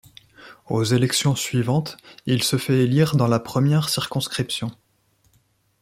[0.67, 1.95] Aux élections suivantes,
[2.25, 4.71] il se fait élire dans la première circonscription.